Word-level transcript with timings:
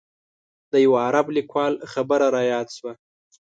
د 0.71 0.73
یوه 0.85 0.99
عرب 1.07 1.25
لیکوال 1.37 1.73
خبره 1.91 2.27
رایاده 2.35 2.71
شوه. 2.77 2.93